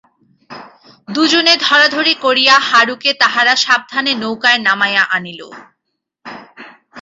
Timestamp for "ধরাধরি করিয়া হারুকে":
1.65-3.11